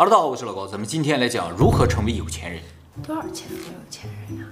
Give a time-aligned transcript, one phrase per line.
[0.00, 2.62] 哈喽，大家好，我是老高，咱们今天来讲如何成为有钱人。
[3.04, 4.44] 多少钱的有钱人呀？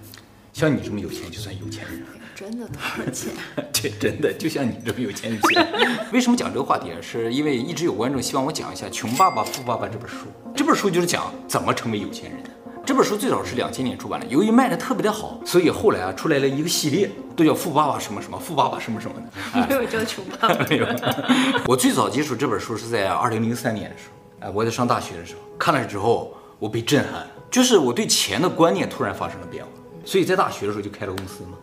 [0.52, 2.02] 像你这么有钱就算有钱人。
[2.34, 3.30] 真的多少钱？
[3.72, 5.64] 这真的就像你这么有钱就行。
[6.12, 6.98] 为什么讲这个话题啊？
[7.00, 10.26] 是因为一直有观众希望我讲一下《穷爸爸富爸爸》这本书。
[10.52, 12.50] 这本书就是讲怎么成为有钱人的。
[12.84, 19.62] 这本书最早是两千年出版的，由于卖的特别的好，所以后来啊出来了一个系列，都叫富爸爸什么什么，富爸爸什么什么的。
[19.70, 20.66] 没有叫穷爸爸。
[20.68, 20.86] 没有。
[21.68, 24.16] 我最早接触这本书是在二零零三年的时候。
[24.40, 29.70] 哎，我在上大学的时候看了之后，我被震撼，就是我对钱的观念突然发生了变化。
[30.04, 31.58] 所以在大学的时候就开了公司嘛。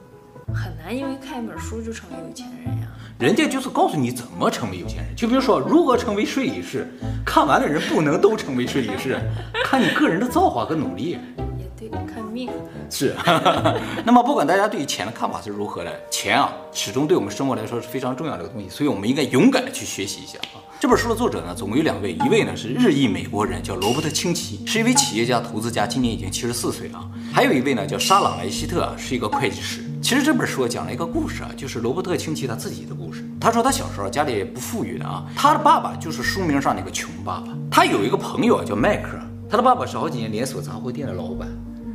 [0.53, 2.87] 很难因为看一本书就成为有钱人呀。
[3.17, 6.87] 人家就是告诉你怎么成为有钱人，就比如说如何成为税理士，
[7.25, 9.19] 看完的人不能都成为税理士，
[9.63, 11.17] 看你个人的造化和努力。
[11.57, 12.49] 也对，看命。
[12.89, 13.15] 是。
[14.03, 20.62] 那么不管大家对于钱的看法是如何的，钱啊始终对我们生活来说是非常重要的一个东西，所以我们应该勇敢的去学习一下啊。
[20.83, 26.99] 这本书的作者呢，总共有两位，一位呢是日裔美国人，叫罗伯特清崎，是一位企业家、投资家，今年已经七十四岁了；
[27.31, 29.81] 还有一位呢叫沙朗莱希特，是一个会计师。
[30.01, 33.23] 其实这本书讲了一个故事啊，就是罗伯特清崎他自己的故事。
[33.39, 37.57] 他说他小时候家里也不富裕的啊，他的爸爸就是书名上那个穷爸爸。
[37.71, 39.11] 他有一个朋友啊叫迈克，
[39.49, 41.47] 他的爸爸是好几年连锁杂货店的老板，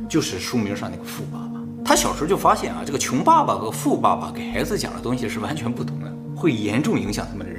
[0.09, 1.61] 就是书名上那个富爸爸。
[1.85, 7.58] 他小时候就发现啊，这个穷爸爸和富爸爸给孩子讲的东西是完全不同的，会严重影响他们的人。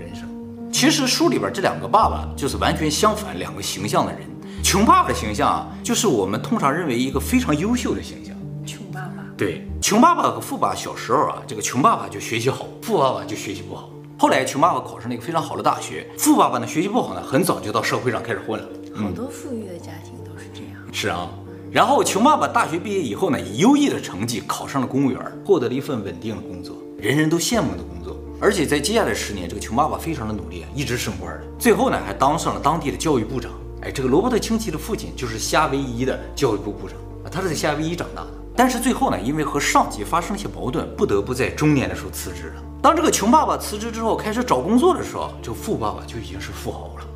[0.73, 4.21] 其实书里边这两个爸爸就是完全相反两个形象的人。
[4.63, 8.35] 穷爸爸的形象啊，就是我们通常认为一个非常优秀的形象。
[8.65, 9.25] 穷爸爸。
[9.37, 13.91] 对，穷爸爸和富爸爸小时候啊，这个穷爸爸就学习好，富爸爸就学习不好。
[14.19, 18.67] 后来穷爸爸考上了一个非常好的大学，富爸爸呢学习不好呢，很早就到社会上开始混了。
[18.95, 20.73] 好多富裕的家庭都是这样。
[20.93, 21.29] 是啊，
[21.73, 28.17] 然后穷爸爸大学毕业以后呢，以优异的成绩考上了公务员，获得了一份稳定的工作，人人都羡慕的工作。
[28.41, 33.53] 而且在接下来十年，这个穷爸爸非常的努力啊，一直升官了，最后呢还当上了当地的教育部长。
[33.83, 38.29] 哎，这个罗伯特清崎的父亲就是夏威夷的教育部部长啊，他是在夏威夷长大的。
[38.57, 42.63] 但是最后呢，因为和上级发生了一些矛盾，不得不在中年的时候辞职了。
[42.83, 47.07] 当这个穷爸爸辞职之后，开始找工作的时候，这个富爸爸就已经是富豪了。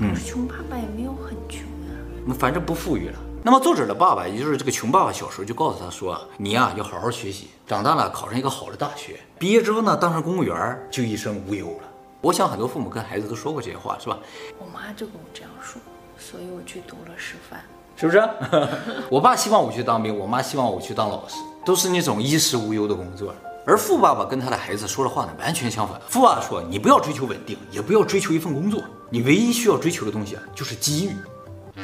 [0.00, 1.96] 嗯，穷爸爸也没有很穷啊，
[2.26, 3.18] 那反正不富裕了。
[3.48, 11.88] 那么作者的爸爸，也就是这个穷爸爸，小时候就告诉他说：“你呀，要好好学习，长大了考上一个好的大学，毕业之后呢，当上公务员，就一生无忧了。”
[12.20, 14.18] 我想很多父母跟孩子都说过这些话，是吧？
[14.58, 15.80] 我妈就跟我这样说，
[16.18, 17.64] 所以我去读了师范，
[17.96, 18.28] 是不是？
[19.08, 23.34] 我爸希望我去当兵，我妈希望我去当老师，都是那种衣食无忧的工作。
[23.66, 25.98] 而富爸爸跟他的孩子说的话呢，完全相反。
[26.06, 31.16] 富爸爸说：“你不要追求稳定，也不要追求一份工作，你唯一需要追求的东西啊，就是机遇。”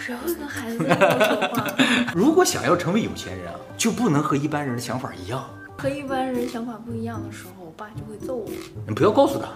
[0.01, 1.75] 谁会跟孩子这么说话？
[2.15, 5.49] 如果想要成为有钱人啊，就不能和一般人的想法一样。
[5.77, 8.49] 和一般人想法不一样的时候，我爸就会揍我。
[8.87, 9.49] 你不要告诉他。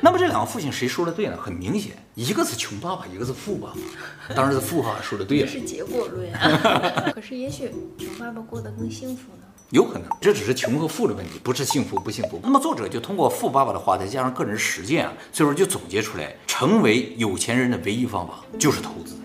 [0.00, 1.36] 那么这两个父亲谁说的对呢？
[1.36, 4.34] 很明显，一个是穷爸爸，一个是富爸爸。
[4.34, 5.46] 当然是富爸爸说的对了。
[5.46, 7.12] 这是结果论啊。
[7.14, 9.43] 可是也许穷爸爸过得更幸福呢。
[9.70, 12.38] 有可能，这只是穷和富的问题，不是幸福不幸福。
[12.42, 19.16] 那么作者就通过富爸爸的话，再加上个人实践啊，最后就总结出来，成为有钱人的唯一方法就是投资。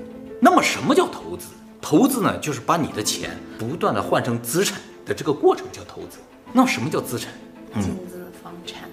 [0.41, 1.47] 那么什么叫投资？
[1.81, 6.17] 投资呢，就是把你的钱不断的换成资产的这个过程叫投资。
[6.51, 7.31] 那么什么叫资产？
[7.75, 8.83] 金子、房产。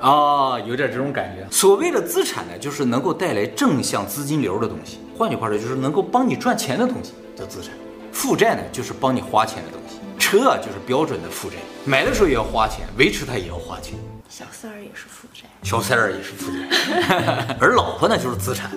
[0.00, 1.44] 啊、哦，有点这种感觉。
[1.50, 5.00] 所谓的资产呢，就是能够带来正向资金流的东西。
[5.18, 7.74] 换句话说，就是能够帮你赚钱的东西叫资产。
[8.12, 9.97] 负债呢，就是帮你花钱的东西。
[10.28, 11.56] 车啊，就是标准的负债，
[11.86, 13.98] 买的时候也要花钱，维持它也要花钱。
[14.28, 18.70] 小三儿也是负债，小三儿也是负债， 而老婆呢就是资产。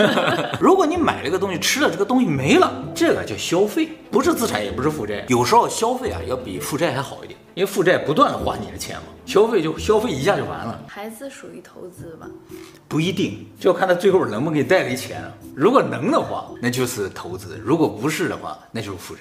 [0.58, 5.26] 如果你买了个东西，吃了这个东西没了，这个叫消费，不是资产，也不是负债。
[5.28, 10.82] 有时候消费啊，要比负债还好一点，因为负债不断的花你的钱嘛，消费就消费一下就完了。
[10.88, 12.26] 孩子属于投资吧？
[12.88, 15.30] 不一定，就要看他最后能不能给你带来钱啊。
[15.54, 19.20] 如果能的话，那就是投资；如果不是的话，那就是负债。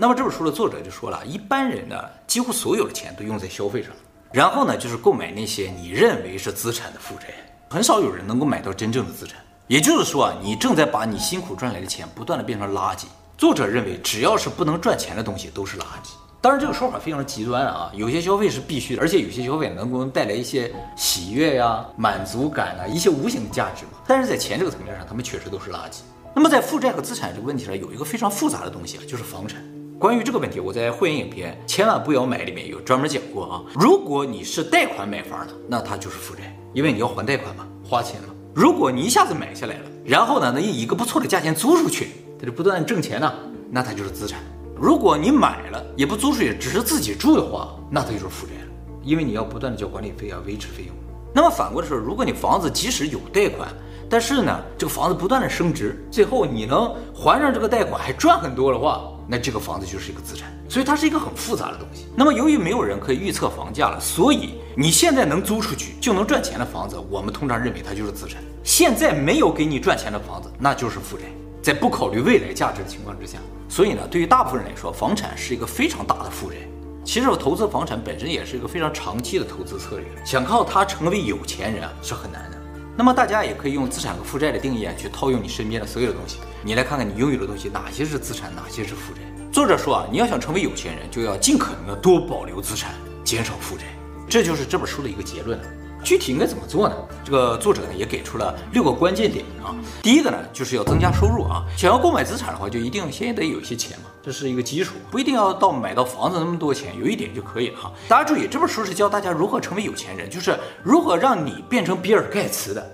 [0.00, 3.90] 那么这本书的作者就说了，一般人呢，几乎所有的钱都用在消费上，
[4.32, 7.26] 然后呢，就是购买那些你认为是资产的负债，
[7.68, 9.40] 很少有人能够买到真正的资产。
[9.66, 13.06] 也就是说啊，你正在把你辛苦赚来的钱不断的变成垃圾。
[13.36, 16.12] 作者认为，只要是不能赚钱的东西都是垃圾。
[16.40, 23.98] 当然，这个说法非常的极端啊，有些消费是必须的，而且有些消费能够带来一些喜悦呀、满足感啊，一些无形的价值嘛。
[24.06, 26.02] 但是在钱这个层面上，他们确实都是垃圾。
[26.34, 29.60] 那么在负债和资产这个问题上，有一个非常复杂的东西啊，就是房产。
[29.98, 33.64] 关于这个问题，我在会员影片千万不要买里面有专门讲过啊。
[33.74, 38.28] 如果你是贷款买房的，那它就是负债，因为你要还贷款嘛，花钱嘛。
[38.54, 43.32] 如果你一下子买下来了，然后呢，能以一个不错的价钱租出去，它就不断挣钱呢，
[43.72, 44.38] 那它就是资产。
[44.76, 48.70] 如果你买了也不租出去，只是自己住的话，那它就是负债了，
[49.02, 50.94] 因为你要不断的交管理费啊、维持费用。
[51.34, 53.68] 那么反过来说，如果你房子即使有贷款，
[54.08, 60.50] 但是呢，这个房子不断的升值，最后你能还上这个贷款还赚很多的话，那这个房子就是一个资产。
[60.68, 62.06] 所以它是一个很复杂的东西。
[62.16, 68.42] 那么由于没有人可以预测房价了，所以你现在能租出去就能赚钱的房子，我们通常认为它就是资产。
[68.64, 71.24] 现在没有给你赚钱的房子，那就是负债。
[71.62, 73.38] 在不考虑未来价值的情况之下，
[73.68, 76.56] 所以呢，对于大部分人来说，房产是一个非常大的负债。
[77.04, 82.57] 其实我投资房产本身也是一个非常长期的投资策略，想靠它成为有钱人啊是很难的。
[82.98, 89.20] 那么大家也可以用资产和负债的定义啊，去套用你身边的所有的东西，你来看看你拥有的东西哪些是资产，哪些是负债。
[89.52, 92.92] 作者说啊，你要想成为有钱人，就要尽可能的多保留资产，
[93.22, 93.84] 减少负债，
[94.28, 95.60] 这就是这本书的一个结论。
[96.02, 96.94] 具体应该怎么做呢？
[97.24, 99.74] 这个作者呢也给出了六个关键点啊。
[100.02, 101.64] 第一个呢就是要增加收入啊。
[101.76, 107.92] 想要购买资产的话，就一定先得有一些钱嘛，这是一个基础，不一定要到买到房子那么多钱，有一点就可以了哈。
[108.08, 112.90] 大家注意，这本书是教大家如何成为有钱人，就是如何让你变成比尔盖茨的，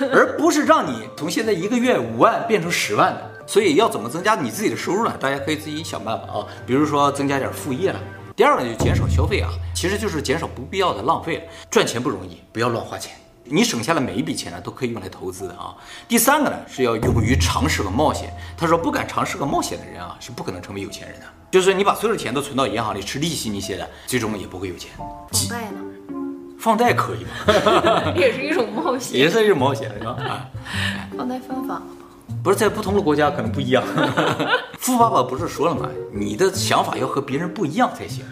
[0.12, 3.30] 而不是让你从现在一个月五万变成十万的。
[3.46, 5.14] 所以要怎么增加你自己的收入呢？
[5.20, 8.00] 大家可以自己想办法啊，比如说增加点副业了。
[8.36, 11.44] 第二个呢，就减少消费啊，其实就是减少不必要的浪费了。
[11.70, 13.12] 赚钱不容易，不要乱花钱。
[13.44, 15.72] 你省下的每一笔钱呢，都可以用来投资的啊。
[16.08, 18.34] 第三个呢，是要勇于尝试和冒险。
[18.56, 21.26] 他说，不敢尝试和冒险的人啊，是不可能成为有钱人的。
[21.52, 24.90] 就是你把所有的钱都存到银行里吃利息那些的，最终也不会有钱。
[24.98, 25.80] 放贷呢？
[26.58, 28.14] 放贷可以吗？
[28.16, 30.48] 也是一种冒险，也是一种冒险，是吧？
[31.16, 31.80] 放贷犯法。
[32.44, 33.82] 不是在不同的国家可能不一样。
[34.78, 35.88] 富爸爸不是说了吗？
[36.12, 38.22] 你的想法要和别人不一样才行。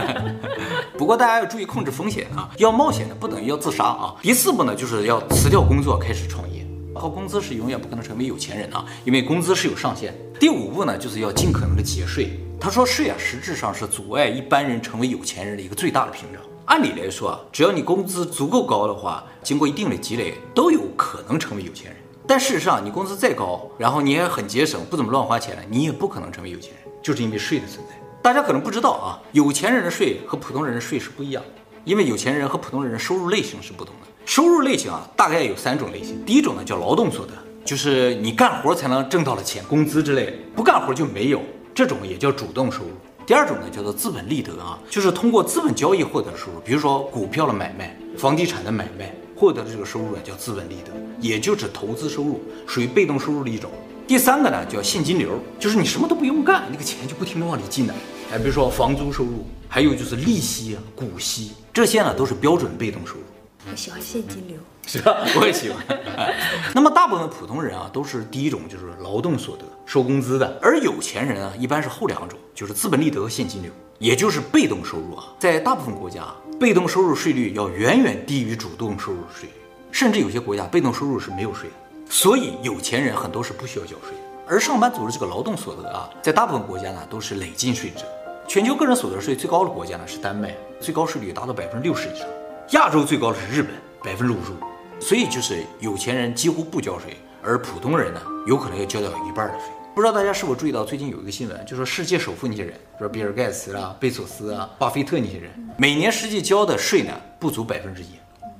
[0.96, 4.14] 不过大家要注意控制风险啊，要冒险的不等于要自杀啊。
[4.22, 6.66] 第四步呢，就是要辞掉工作开始创业。
[6.94, 10.16] 靠工资是永远不可能成为有钱人啊，因为工资是有上限。
[10.40, 12.40] 第五步呢，就是要尽可能的节税。
[12.58, 16.40] 他说税啊，实质上是阻碍一般人成为有钱人的一个最大的屏障。
[16.64, 22.00] 按理来说啊，只要你工资足够高的话，经过一定的积累，都有可能成为有钱人。
[22.28, 27.94] 但事实上，你工资再高，然后你也很节省，不怎么乱花钱了，你也不可能成为有钱人，就是因为税的存在。
[28.20, 34.06] 大家可能不知道啊，有钱人的税和普通人的税是不一样的，因为有钱人和普通人的收入类型是不同的。
[34.24, 36.20] 收入类型啊，大概有三种类型。
[36.24, 37.32] 第一种呢叫劳动所得，
[37.64, 41.40] 就是你干活才能挣到的钱，工资之类的，不干活就没有，
[41.72, 42.90] 这种也叫主动收入。
[43.24, 49.14] 第二种呢叫做资本利得啊，就是通过资本交易获得的收入，比如说股票的买卖、房地产的买卖。
[49.36, 50.90] 获得的这个收入啊，叫资本利得，
[51.20, 53.70] 也就是投资收入，属于被动收入的一种。
[54.06, 57.94] 第三个呢，叫现金流，就是你什么都不用干，那个钱就不停的往里进来。
[58.32, 63.20] 哎，比如说房租收入，还有就是利息啊、股息，这些呢都是标准被动收入。
[63.68, 64.56] 我喜欢现金流，
[64.86, 65.26] 是吧？
[65.40, 65.84] 我也喜欢。
[66.72, 70.56] 那么大部分普通人啊，都是第一种，就是劳动所得，收工资的。
[70.62, 75.24] 而有钱人啊，一般是后两种，就是资本利得和现金流，也就是被动收入啊。
[75.40, 76.24] 在大部分国家。
[76.58, 79.54] 被动收入税率要远远低于主动收入税率，
[79.92, 81.74] 甚至有些国家被动收入是没有税的。
[82.08, 84.22] 所以有钱人很多是不需要交税的。
[84.48, 88.04] 而上班族的这个劳动所得啊，在大部分国家呢都是累进税制。
[88.48, 92.26] 全球个人所得税最高的国家呢是丹麦，最高税率达到百分之六十以上。
[92.70, 93.72] 亚洲最高的是日本，
[94.02, 94.56] 百分之五十五。
[94.98, 99.68] 所以就是有钱人几乎不交税，而普通人呢有可能要交掉一半的税。
[99.96, 107.10] 不知道大家是否注意到，最近有一个新闻，就说世界首富那些人，比如比尔盖茨啊、贝索斯啊、巴菲特那些人，每年实际交的税呢
[107.40, 108.08] 不足百分之一，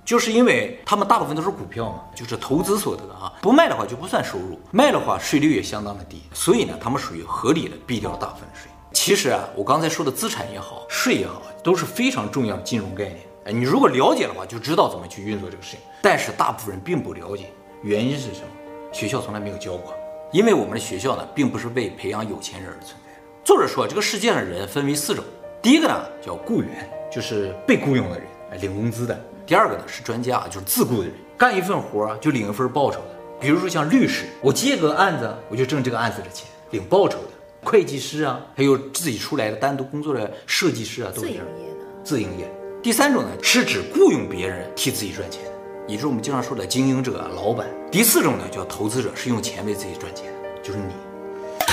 [0.02, 8.70] 就是因为他们大部分都是股票嘛，就是投资所得啊，不卖的话就不算收入，卖的话税率也相当的低，所以呢，他们属于合理的避掉了大部分税。
[8.94, 13.18] 其实啊，我刚才说的资产也好，税也好，都是非常重要的金融概念。
[13.44, 15.80] 哎，你如果了解的话，就知道怎么去运作这个事情。
[16.00, 17.50] 但是大部分人并不了解，
[17.82, 18.48] 原因是什么？
[18.90, 19.92] 学校从来没有教过。
[20.32, 23.20] 因为我们的学校呢，并不是为培养有钱人而存在的。
[23.44, 25.24] 作者说，这个世界上的人分为四种，
[25.62, 29.14] 第一个呢叫雇员，就是被雇佣的人，领工资的；
[29.46, 33.08] 第二个呢是专家，就是自雇的人，干一份活就领一份报酬的。
[33.38, 37.28] 比如说像律师，我接个案子，我就挣这个案子的钱，领报酬的；
[37.62, 41.28] 会计师啊，还有自己出来的单独工作的设计师啊，都是。
[41.28, 41.76] 自营业的。
[42.02, 42.50] 自营业。
[42.82, 45.42] 第三种呢是指雇佣别人替自己赚钱。
[45.88, 47.64] 也就是我们经常说的经营者、老板。
[47.92, 50.24] 第四种呢，叫投资者，是用钱为自己赚钱，
[50.60, 50.92] 就是你。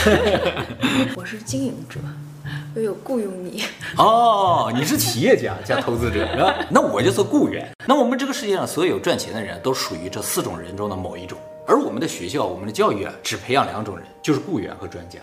[1.18, 2.00] 我是经营者，
[2.76, 3.64] 我有雇佣你。
[3.98, 6.54] 哦，你是企业家加投资者，是吧？
[6.70, 7.68] 那我就是雇员。
[7.88, 11.36] 那我们这个世界上所有赚钱的人都属于这四种人中的某一种。
[11.66, 15.18] 而我们的学校、我们的教育啊，只培养两种人，就是雇员和专家。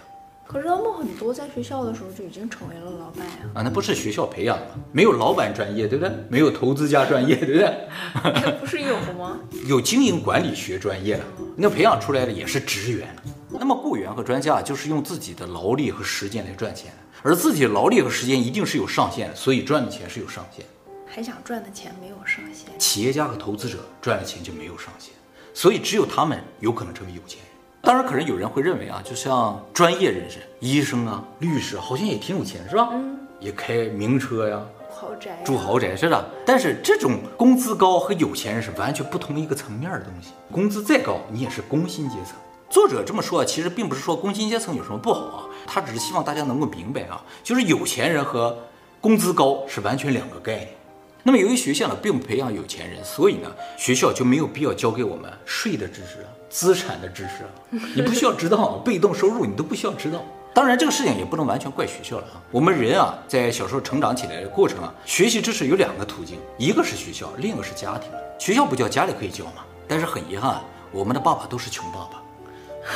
[0.51, 3.37] 可是他们很多在学校的时候就已经成为了老板呀！
[3.55, 4.83] 啊，那不是学校培养的吗？
[4.91, 6.13] 没有老板专业，对不对？
[6.29, 8.53] 没有投资家专业，对不对？
[8.59, 9.39] 不是有吗？
[9.69, 11.23] 有经营管理学专业的，
[11.55, 13.15] 那培养出来的也是职员。
[13.49, 16.93] 那么雇员和专家就是用自己的劳力和时间来赚钱，
[17.23, 20.67] 而自己的劳力和时间一定是有上限的，所以赚的钱是有上限。
[21.07, 22.77] 还想赚的钱没有上限。
[22.77, 25.15] 企业家和投资者赚的钱就没有上限。
[25.55, 27.50] 所以只有他们有可能成为有钱人。
[27.83, 32.91] 当然，可能有人会认为啊，就像专业人士，医生啊、律师，好像也挺有钱，是吧？
[32.93, 34.61] 嗯，也开名车呀，
[34.91, 36.31] 豪宅、啊，住豪宅，是的。
[36.45, 40.33] 但是这种工资高和有钱人是完全不同一个层面的东西。
[40.53, 42.35] 工资再高，你也是工薪阶层。
[42.69, 48.57] 作者这么说啊，其实并不是说工薪阶层有什么不好啊，他只是希望大家能够明白啊，就是有钱人和
[49.01, 50.69] 工资高是完全两个概念。
[51.23, 57.51] 那么由于学校呢并不培养有钱人，所以呢学校就没有必要教给我们税的知识啊、资产的知识啊，
[57.97, 60.23] 你不需要知道，被动收入你都不需要知道。
[60.53, 68.11] 当然这个事情也不能完全怪学校了啊，我们人啊在小时候成长起来的过程啊，学习知识有两个途径，一个是学校，另一个是家庭。
[68.37, 69.63] 学校不教，家里可以教嘛。
[69.87, 72.21] 但是很遗憾，我们的爸爸都是穷爸爸。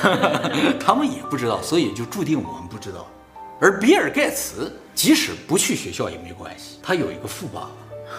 [0.85, 3.07] 他们也不知道，所以就注定我们不知道。
[3.61, 7.71] 而比尔盖茨即使不去学校也没关系，他有一个富爸爸。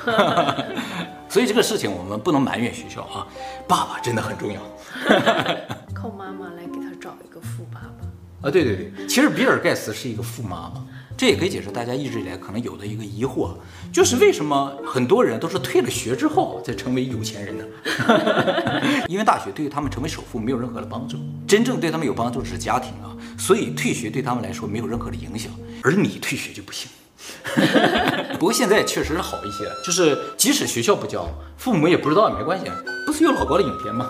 [1.30, 3.28] 所以这个事情我们不能埋怨学校啊，
[3.68, 4.62] 爸爸真的很重要。
[5.94, 8.52] 靠妈妈来给他找一个富爸爸啊！
[8.52, 10.86] 对对对，其实比尔盖茨是一个富妈妈。
[11.18, 13.52] 这也可以解释大家一直以来可能有的一个疑惑，
[13.90, 17.64] 就是为什么很多人都是退了学之后才成为有钱人呢？
[19.08, 25.50] 因为大学对于他们成为首富没有任何的帮助，真正对他们有帮助的是家庭啊，所以退学对他们来说没有任何的影响，
[25.82, 26.92] 而你退学就不行。
[28.38, 32.66] 不过现在确实是好一些，就是即使学校不教，父母也不知道也没关系，
[33.06, 34.10] 不是有老高的影片吗？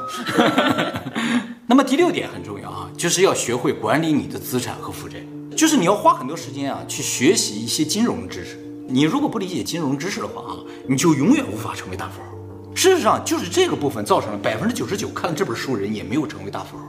[1.68, 5.18] 那么第六点很重要啊，就是要学会管理你的资产和负债。
[5.56, 8.60] 就是你要花很多时间啊，去学习一些金融知识。
[8.88, 10.58] 你如果不理解金融知识的话啊，
[10.88, 12.28] 你就永远无法成为大富豪。
[12.76, 16.84] 事实上，就是这个部分造成了百分之九十九看了这本书人也没有成为大富豪，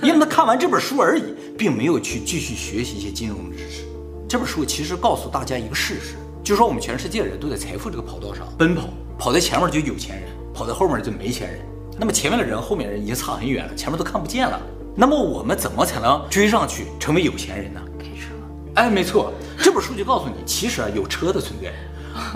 [0.00, 3.82] 因为他看完这本书而已，并没有去继续学习一些金融知识。
[4.28, 11.60] 这本书其实告诉大家一个事实，就是说我们全世界人都在财富这个跑道上奔跑，跑在前面就有钱人，跑在后面就没钱人。
[11.98, 14.60] 那么前面的人，后面的人已经差很远了，前面都看不见了。
[14.94, 17.80] 那么我们怎么才能追上去成为有钱人呢？
[17.98, 18.34] 开车
[18.74, 21.72] 哎，没错，这本书就告诉你，其实啊有车的存在，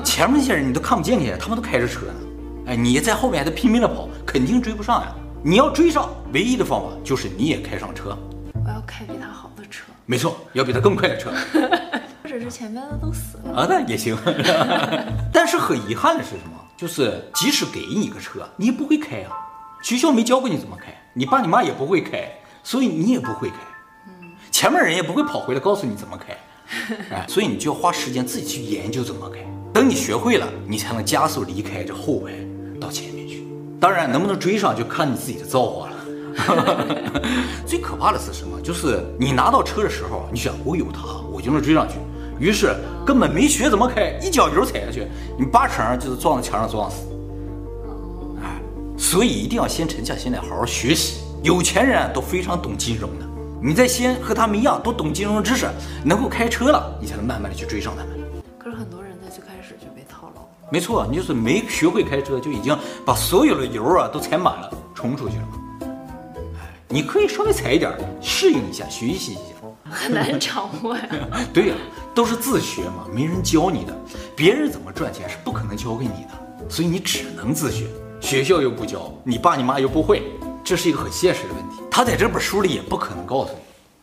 [0.03, 2.15] 前面那些人你都看不见去，他们都开着车呢。
[2.69, 5.15] 哎，你在后面还得拼命的跑，肯定追不上呀。
[5.45, 8.17] 你要追上，唯一的方法就是你也开上车。
[8.65, 9.52] 我要开比他好。
[10.07, 11.31] 没错，要比他更快的车。
[12.23, 14.17] 或者是前面的都死了啊，那也行。
[15.33, 16.59] 但是很遗憾的是什么？
[16.77, 19.31] 就是即使给你个车，你也不会开啊。
[19.83, 22.31] 学校没教过你怎么开，你爸你妈也不会开，
[22.63, 23.57] 所以你也不会开。
[24.07, 26.37] 嗯前面人也不会跑回来告诉你怎么开，
[27.11, 29.39] 哎， 所以你就要花时间自己去研究怎么开。
[29.73, 32.33] 等你学会了，你才能加速离开这后排
[32.81, 33.45] 到前面去。
[33.81, 35.92] 当然，能不能追上就看你自己的造化了。
[37.67, 38.61] 最可怕的是什么？
[38.61, 41.01] 就是你拿到车的时候，你想我有它，
[41.33, 41.95] 我就能追上去。
[42.39, 42.75] 于是
[43.07, 45.07] 根本没学怎么开，一脚油踩下去，
[45.39, 47.07] 你八成就是撞到墙上撞死。
[48.43, 48.61] 哎，
[48.97, 51.23] 所以一定要先沉下心来好好学习。
[51.43, 53.27] 有钱人都非常懂金融的。
[53.61, 55.69] 你在先和他们一样都懂金融知识，
[56.05, 58.19] 能够开车了，你才能慢慢的去追上他们。
[58.59, 60.43] 可是很多人在最开始就被套牢。
[60.71, 65.49] 没错，你就是没学会开车，就已经把所有的油啊都踩满了，冲出去了。
[66.93, 69.43] 哎，你可以稍微踩一点，适应一下，学习一下。
[69.91, 71.09] 很难掌握呀。
[71.53, 71.75] 对呀，
[72.15, 73.97] 都是自学嘛，没人教你的，
[74.37, 77.87] 别人怎么赚钱是不可能教给你的，所以你只能自学。
[78.21, 80.23] 学校又不教，你爸你妈又不会。
[80.63, 83.59] 这是一个很现实的问题，他在这本书里也不可能告诉你。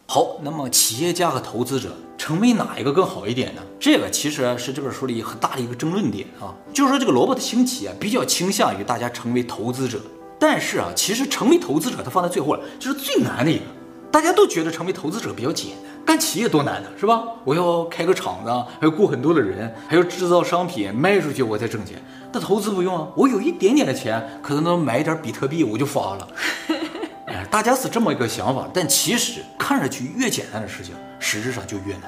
[0.07, 3.61] 好，那么企业家和投资者成为哪一个更好一点呢？
[3.79, 10.01] 这个其实是这本书里很大的一个争论点啊，就是说这个萝卜的兴起啊比较倾向于大家成为投资者，
[10.39, 13.63] 但是啊，其实成为投资者他放在最后了，这是最难的一个。
[14.09, 17.21] 大家都觉得成为投资者比较简单，干企业多难呢，是吧？
[17.43, 22.01] 我要开个厂子，还要雇很多的人，还要制造商品卖出去，我才挣钱。
[22.31, 26.27] 但投资不用啊，我有一点点的钱，可能能买一点比特币，我就发了。
[27.27, 32.03] 哎，大家是这么一个想法，但其实看上去越简单的事情，实质上就越难。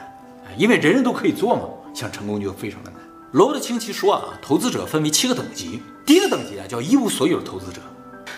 [0.47, 2.99] 哎，因为人人都可以做嘛，想成功就非常的难。
[3.33, 7.79] 罗伯特清崎说啊，投资者分为七个等级，第一个等级啊叫一无所有的投资者。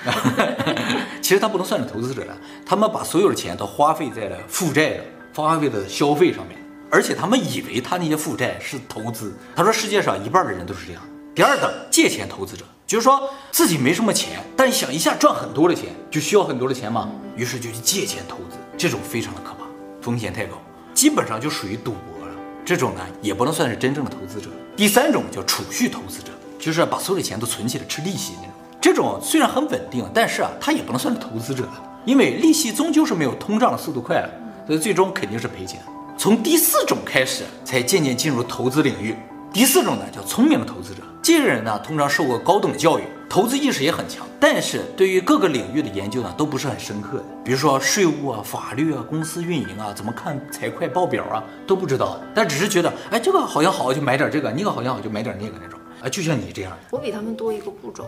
[1.22, 6.57] 其实他不能算是投资者了，他们把所有的钱都花费在了负债的、花费的消费上面，
[6.91, 9.33] 而且他们以为他那些负债是投资。
[9.55, 11.01] 他说世界上一半的人都是这样。
[11.33, 19.65] 第二等借钱投资者，就是说自己没什么钱，但想一下赚很多的钱，就需要很多的钱嘛，于是就去借钱投资，这种非常的可怕，
[20.01, 20.62] 风险太高，
[20.93, 22.36] 基本上就属于赌博了。
[22.65, 24.50] 这种呢也不能算是真正的投资者。
[24.75, 28.52] 第三种叫储蓄投资者，就是把所有的钱都存起来吃利息那种。
[28.83, 31.63] 这种虽然很稳定，但是啊，他也不能算是投资者，
[32.03, 34.29] 因为利息终究是没有通胀的速度快了，
[34.67, 35.79] 所以最终肯定是赔钱。
[36.17, 39.15] 从第四种开始，才渐渐进入投资领域。
[39.53, 41.01] 第四种呢，叫聪明的投资者。
[41.21, 47.23] 这个人呢，通常受过高等教育，投资意识也很强，但是对于各个领域的研究呢，都不是很深刻。
[47.41, 52.19] 比如说税务啊、法律啊、公司运营啊，怎么看财会报表啊，都不知道。
[52.35, 55.79] 但只是觉得，哎，这个好像好，就买点这个；那个好像好，就买点那个那种。
[56.03, 56.77] 啊，就像你这样的。
[56.91, 58.05] 我比他们多一个步骤。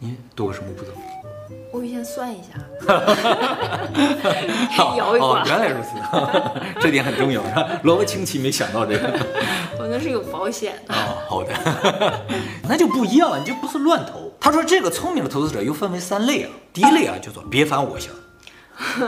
[0.00, 0.90] 你多个什么步骤？
[1.70, 2.48] 我先算一下，
[4.96, 5.90] 摇一哦，原来如此，
[6.80, 7.68] 这点很重要，是吧？
[7.82, 9.18] 萝卜青奇没想到这个，
[9.78, 10.94] 我那是有保险的。
[10.94, 11.52] 哦，好的，
[12.68, 14.32] 那就不一样了，你就不是乱投。
[14.40, 18.12] 他说这个聪明的投资者又分为三类啊，第一类啊叫做别烦我想，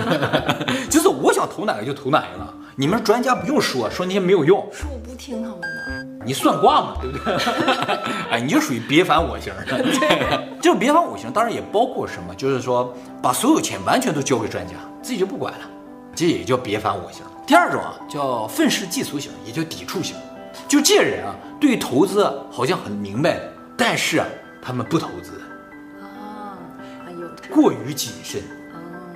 [0.90, 5.99] 就是我想投哪个就投哪个了，你们专家不用说，说那些没有用，是我不听他们的。
[6.24, 7.34] 你算卦嘛，对不对？
[8.30, 9.82] 哎，你就属于别烦我型的。
[10.60, 15.60] 这种别烦我型当然也包括什么，就是说把所有钱完全都交给专家，自己就不管了，
[16.14, 17.22] 这也叫别烦我型。
[17.46, 20.14] 第二种啊叫愤世嫉俗型，也叫抵触型。
[20.68, 23.40] 就这些人啊，对投资好像很明白，
[23.76, 24.26] 但是啊，
[24.60, 25.40] 他们不投资。
[26.00, 26.58] 啊，
[27.50, 28.42] 过于谨慎。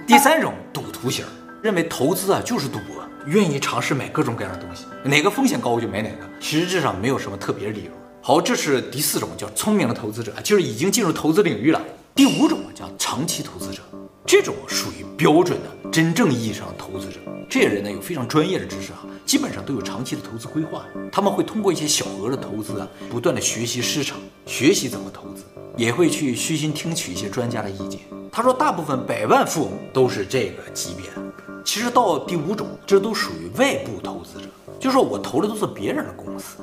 [0.07, 1.25] 第三种赌徒型，
[1.63, 3.04] 认为投资啊就是赌博。
[3.27, 7.91] 愿意尝试买各种各样的东西，哪个风险高我就买哪个，实质上没有什么特别理由。
[8.21, 11.81] 好，这是第四种叫聪明的投资者，就是已经进入投资领域了。
[12.15, 13.83] 第五种叫长期投资者，
[14.27, 17.19] 这种属于标准的真正意义上的投资者。
[17.51, 20.85] 这些人呢有非常专业的知识啊，基本上都有长期的投资规划。
[21.11, 25.45] 他们会通过一些小额的投资啊，不断的学习市场，学习怎么投资，
[25.77, 28.01] 也会去虚心听取一些专家的意见。
[28.33, 31.23] 他说，大部分百万富翁都是这个级别的。
[31.65, 34.47] 其实到第五种，这都属于外部投资者，
[34.79, 36.59] 就是说我投的都是别人的公司，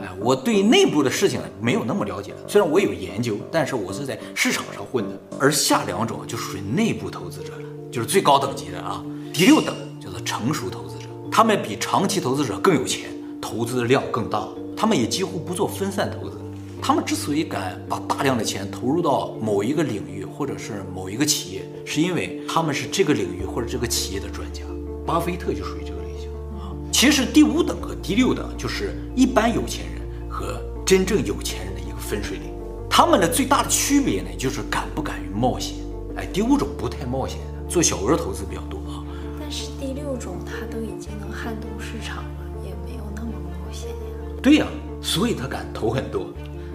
[0.00, 2.32] 哎，我对内部的事情没有那么了解。
[2.48, 5.14] 虽然我有研究，但是我是在市场上混的。
[5.38, 9.04] 而下两种就属于内部投资者了，就是最高等级的啊。
[9.34, 16.35] 第六等叫做成熟投资者，他们比长期投资者更有钱，投资的量更大，他们也几乎不做分散投资。
[16.80, 24.62] 他们之所以敢把大量的钱投入到某一个领域，或者是某一个企业，是因为他们是这个领域或者这个企业的专家。
[25.04, 26.28] 巴菲特就属于这个类型
[26.58, 26.70] 啊。
[26.92, 32.52] 其实第五等和第六等就是一般有钱人和真正有钱人的一个分水岭。
[32.88, 35.76] 他们的最大的区别呢，就是敢不敢于冒险。
[36.16, 39.04] 哎，第五种不太冒险，做小额投资比较多啊。
[39.38, 43.96] 但是第六种他都已经能撼动市场了，也没有那么冒险呀。
[44.42, 44.66] 对呀，
[45.02, 46.26] 所以他敢投很多。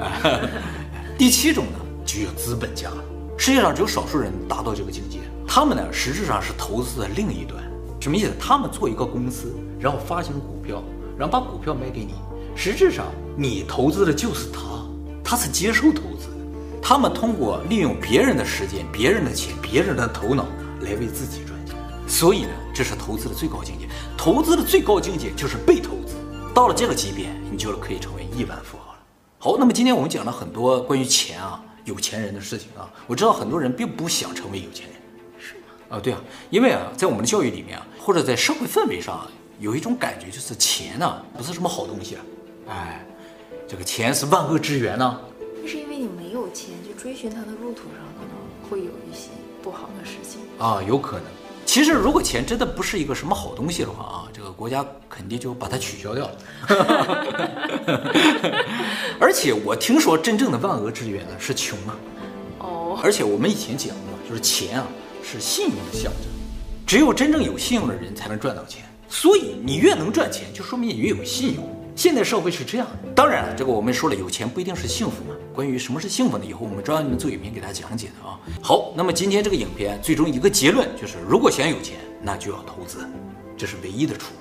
[1.18, 2.90] 第七种呢，就有资本家。
[3.38, 7.62] 世界上只有少数人达到这个境界，他们呢实质上是投资的另一端。
[8.00, 8.32] 什么意思？
[8.40, 10.84] 他们做一个公司，然后发行股票，
[11.18, 12.14] 然后把股票卖给你。
[12.56, 13.06] 实质上
[13.38, 14.62] 你投资的就是他，
[15.24, 16.38] 他是接受投资的。
[16.82, 20.46] 他们通过利用别人的时间、别人的钱、别人的头脑
[20.82, 21.76] 来为自己赚钱。
[22.08, 23.88] 所以呢，这是投资的最高境界。
[24.18, 26.16] 投资的最高境界就是被投资。
[26.54, 28.81] 到了这个级别，你就可以成为亿万富翁。
[29.44, 31.60] 好，那么今天我们讲了很多关于钱啊。
[31.86, 34.96] 有钱人的事情啊，我知道很多人并不想成为有钱人，
[35.40, 35.98] 是吗？
[35.98, 39.28] 啊，对啊，因为啊，在我们的教育里面啊，或者在社会氛围上啊，
[39.60, 42.22] 有一种感觉就是钱呢、啊、不是什么好东西啊，
[42.70, 43.04] 哎，
[43.68, 45.22] 这个钱是万恶之源呢、啊。
[45.60, 49.30] 那是因为你没有钱，去追寻它的路途上可能会有一些
[49.64, 51.26] 不好的事情啊，有可能。
[51.72, 56.36] 其实如果钱真的不是一个什么好东西的话啊，这个国家肯定就把它取消掉了。
[59.18, 61.96] 而且我听说真正的万恶之源呢是穷啊。
[62.60, 63.00] 哦。
[63.02, 64.88] 而且我们以前讲过，就是钱啊
[65.24, 66.24] 是信用的象征，
[66.86, 68.84] 只有真正有信用的人才能赚到钱。
[69.08, 71.64] 所以你越能赚钱，就说明你越有信用。
[72.02, 73.14] 现代社会是这样的。
[73.14, 75.36] 当然了，这个我们说了，有钱不一定是幸福嘛。
[75.54, 76.44] 关于什么是幸福呢？
[76.44, 78.40] 以后我们专门做影片给大家讲解的啊。
[78.60, 83.08] 好，那么今天这个影片最终一个结论就是，如果想有钱，那就要投资，
[83.56, 84.40] 这是唯一的出路。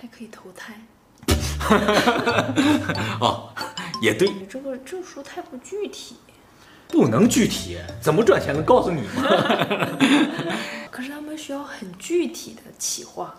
[0.00, 0.72] 还可以投胎。
[3.20, 3.50] 哦，
[4.00, 4.26] 也对。
[4.30, 6.16] 你这个证书太不具体。
[6.88, 9.24] 不能具体，怎么赚钱能告诉你吗？
[10.90, 13.34] 可是他们需要很具体的企划。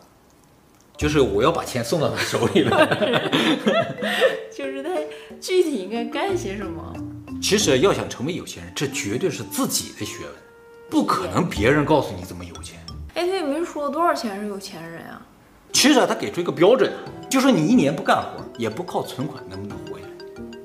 [0.97, 2.87] 就是我要把钱送到他手里了。
[4.55, 4.89] 就是他
[5.41, 6.93] 具体应该干些什么？
[7.41, 10.33] 其实要想成为有钱人，这绝对是自己的学问，
[10.89, 12.79] 不可能别人告诉你怎么有钱。
[13.13, 15.21] 哎，他也没说多少钱是有钱人啊。
[15.73, 16.91] 其实他给出一个标准，
[17.29, 20.11] 就说你一年不干活，也不靠存款，能不能活下来？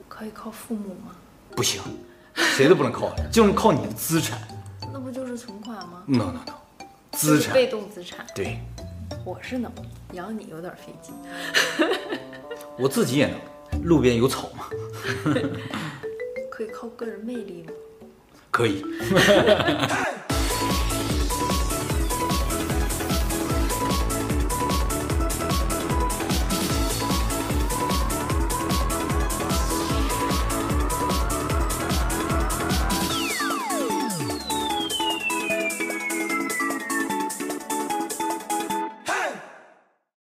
[0.08, 1.10] 可以靠父母吗？
[1.56, 1.82] 不行，
[2.34, 4.40] 谁都不能靠， 就是靠你的资产。
[4.92, 8.24] 那不就是存款吗？No No No，资产，被动资产。
[8.34, 8.58] 对。
[9.24, 9.70] 我是能
[10.12, 11.14] 养你有点费劲，
[12.78, 14.66] 我自己也能，路边有草吗，
[16.50, 17.72] 可以靠个人魅力吗？
[18.50, 18.84] 可以。